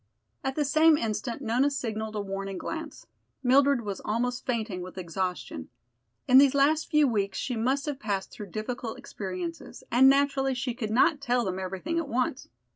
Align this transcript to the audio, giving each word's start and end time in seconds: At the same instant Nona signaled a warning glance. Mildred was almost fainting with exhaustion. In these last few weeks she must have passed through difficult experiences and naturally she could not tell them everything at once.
At 0.43 0.55
the 0.55 0.65
same 0.65 0.97
instant 0.97 1.43
Nona 1.43 1.69
signaled 1.69 2.15
a 2.15 2.21
warning 2.21 2.57
glance. 2.57 3.05
Mildred 3.43 3.81
was 3.81 3.99
almost 4.03 4.47
fainting 4.47 4.81
with 4.81 4.97
exhaustion. 4.97 5.69
In 6.27 6.39
these 6.39 6.55
last 6.55 6.89
few 6.89 7.07
weeks 7.07 7.37
she 7.37 7.55
must 7.55 7.85
have 7.85 7.99
passed 7.99 8.31
through 8.31 8.47
difficult 8.49 8.97
experiences 8.97 9.83
and 9.91 10.09
naturally 10.09 10.55
she 10.55 10.73
could 10.73 10.89
not 10.89 11.21
tell 11.21 11.45
them 11.45 11.59
everything 11.59 11.99
at 11.99 12.07
once. 12.07 12.47